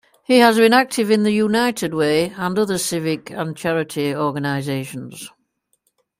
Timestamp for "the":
1.21-1.31